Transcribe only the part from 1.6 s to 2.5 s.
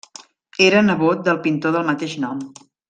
del mateix nom.